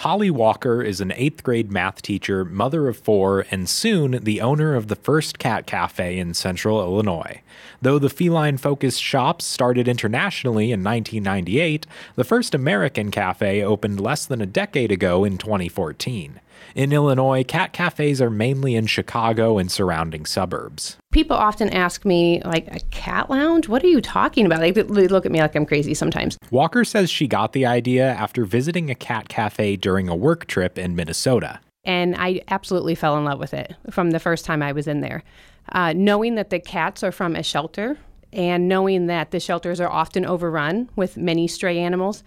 [0.00, 4.74] Holly Walker is an eighth grade math teacher, mother of four, and soon the owner
[4.74, 7.42] of the first cat cafe in central Illinois.
[7.82, 11.86] Though the feline focused shops started internationally in 1998,
[12.16, 16.40] the first American cafe opened less than a decade ago in 2014.
[16.74, 20.96] In Illinois, cat cafes are mainly in Chicago and surrounding suburbs.
[21.12, 23.68] People often ask me, like, a cat lounge?
[23.68, 24.60] What are you talking about?
[24.60, 26.38] They look at me like I'm crazy sometimes.
[26.50, 30.78] Walker says she got the idea after visiting a cat cafe during a work trip
[30.78, 31.60] in Minnesota.
[31.84, 35.00] And I absolutely fell in love with it from the first time I was in
[35.00, 35.24] there.
[35.72, 37.98] Uh, knowing that the cats are from a shelter
[38.32, 42.22] and knowing that the shelters are often overrun with many stray animals,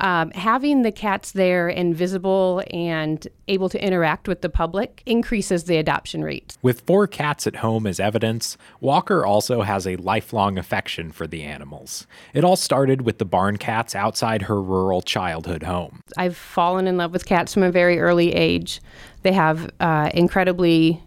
[0.00, 5.64] um, having the cats there and visible and able to interact with the public increases
[5.64, 6.56] the adoption rate.
[6.62, 11.42] With four cats at home as evidence, Walker also has a lifelong affection for the
[11.42, 12.06] animals.
[12.32, 16.00] It all started with the barn cats outside her rural childhood home.
[16.16, 18.80] I've fallen in love with cats from a very early age.
[19.22, 21.02] They have uh, incredibly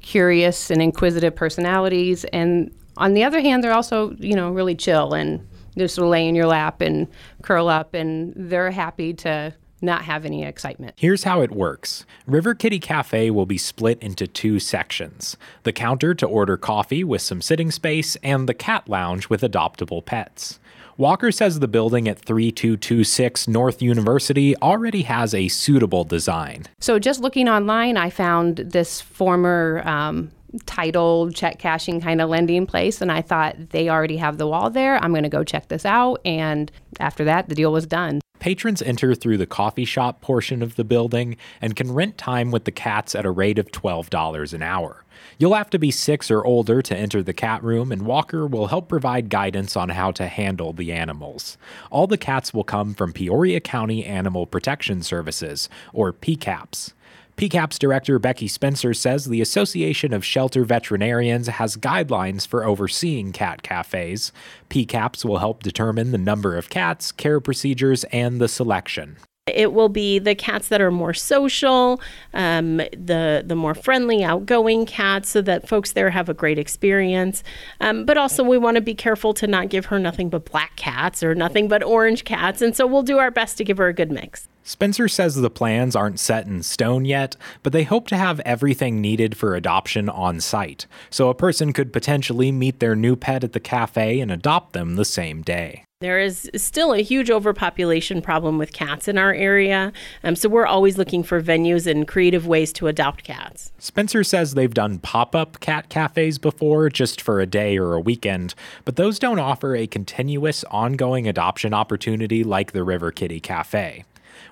[0.00, 5.12] curious and inquisitive personalities and on the other hand they're also you know really chill
[5.12, 5.46] and
[5.76, 7.08] just lay in your lap and
[7.42, 10.94] curl up, and they're happy to not have any excitement.
[10.96, 16.14] Here's how it works River Kitty Cafe will be split into two sections the counter
[16.14, 20.58] to order coffee with some sitting space, and the cat lounge with adoptable pets.
[20.96, 26.66] Walker says the building at 3226 North University already has a suitable design.
[26.78, 30.30] So, just looking online, I found this former um,
[30.66, 34.70] title check cashing kind of lending place and I thought they already have the wall
[34.70, 34.96] there.
[35.02, 38.20] I'm going to go check this out and after that the deal was done.
[38.38, 42.64] Patrons enter through the coffee shop portion of the building and can rent time with
[42.64, 45.04] the cats at a rate of $12 an hour.
[45.38, 48.66] You'll have to be 6 or older to enter the cat room and Walker will
[48.66, 51.56] help provide guidance on how to handle the animals.
[51.90, 56.92] All the cats will come from Peoria County Animal Protection Services or PCAPS.
[57.36, 63.62] PCAP's director Becky Spencer says the Association of Shelter Veterinarians has guidelines for overseeing cat
[63.62, 64.30] cafes.
[64.70, 69.16] PCAPS will help determine the number of cats, care procedures, and the selection.
[69.46, 72.00] It will be the cats that are more social,
[72.32, 77.42] um, the the more friendly, outgoing cats, so that folks there have a great experience.
[77.78, 80.76] Um, but also, we want to be careful to not give her nothing but black
[80.76, 83.88] cats or nothing but orange cats, and so we'll do our best to give her
[83.88, 84.48] a good mix.
[84.62, 89.02] Spencer says the plans aren't set in stone yet, but they hope to have everything
[89.02, 93.52] needed for adoption on site, so a person could potentially meet their new pet at
[93.52, 95.83] the cafe and adopt them the same day.
[96.04, 99.90] There is still a huge overpopulation problem with cats in our area,
[100.22, 103.72] um, so we're always looking for venues and creative ways to adopt cats.
[103.78, 108.00] Spencer says they've done pop up cat cafes before, just for a day or a
[108.00, 108.54] weekend,
[108.84, 114.04] but those don't offer a continuous, ongoing adoption opportunity like the River Kitty Cafe.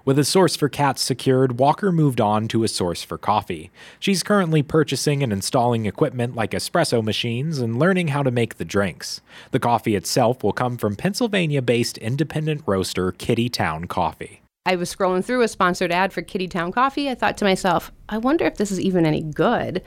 [0.05, 3.71] With a source for cats secured, Walker moved on to a source for coffee.
[3.99, 8.65] She's currently purchasing and installing equipment like espresso machines and learning how to make the
[8.65, 9.21] drinks.
[9.51, 14.43] The coffee itself will come from Pennsylvania based independent roaster Kitty Town Coffee.
[14.65, 17.11] I was scrolling through a sponsored ad for Kitty Town Coffee.
[17.11, 19.83] I thought to myself, I wonder if this is even any good.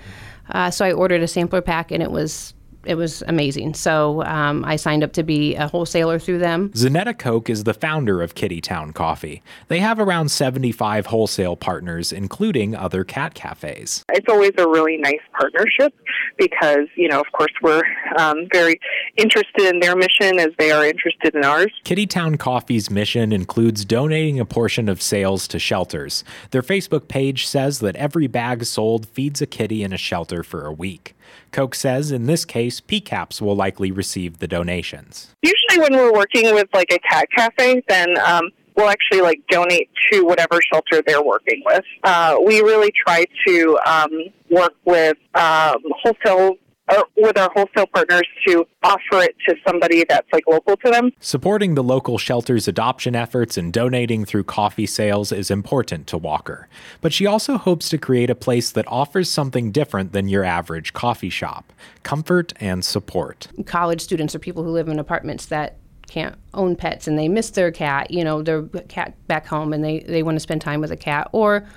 [0.49, 2.53] Uh, so I ordered a sampler pack and it was
[2.85, 3.73] it was amazing.
[3.73, 6.69] So um, I signed up to be a wholesaler through them.
[6.69, 9.41] Zanetta Koch is the founder of Kitty Town Coffee.
[9.67, 14.03] They have around 75 wholesale partners, including other cat cafes.
[14.11, 15.93] It's always a really nice partnership
[16.37, 17.83] because, you know, of course, we're
[18.17, 18.79] um, very
[19.17, 21.71] interested in their mission as they are interested in ours.
[21.83, 26.23] Kitty Town Coffee's mission includes donating a portion of sales to shelters.
[26.51, 30.65] Their Facebook page says that every bag sold feeds a kitty in a shelter for
[30.65, 31.14] a week.
[31.51, 35.33] Koch says in this case, PCAPS will likely receive the donations.
[35.41, 39.89] Usually, when we're working with like a cat cafe, then um, we'll actually like donate
[40.11, 41.83] to whatever shelter they're working with.
[42.03, 44.11] Uh, we really try to um,
[44.49, 46.55] work with um, wholesale
[46.91, 51.11] or with our wholesale partners to offer it to somebody that's like local to them.
[51.19, 56.67] Supporting the local shelter's adoption efforts and donating through coffee sales is important to Walker.
[57.01, 60.93] But she also hopes to create a place that offers something different than your average
[60.93, 61.73] coffee shop
[62.03, 63.47] comfort and support.
[63.65, 65.77] College students or people who live in apartments that
[66.07, 69.83] can't own pets and they miss their cat, you know, their cat back home and
[69.83, 71.27] they, they want to spend time with a cat.
[71.31, 71.67] Or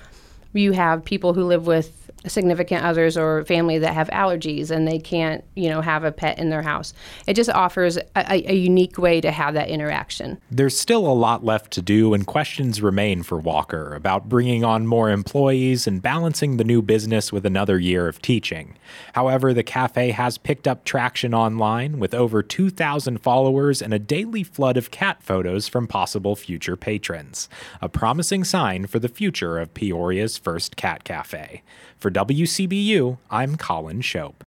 [0.53, 4.99] you have people who live with significant others or family that have allergies and they
[4.99, 6.93] can't, you know, have a pet in their house.
[7.27, 10.39] It just offers a, a, unique way to have that interaction.
[10.51, 14.85] There's still a lot left to do, and questions remain for Walker about bringing on
[14.85, 18.77] more employees and balancing the new business with another year of teaching.
[19.13, 24.43] However, the cafe has picked up traction online with over 2,000 followers and a daily
[24.43, 27.47] flood of cat photos from possible future patrons,
[27.81, 31.63] a promising sign for the future of Peoria's first cat cafe.
[32.09, 34.33] For WCBU, I'm Colin Shope.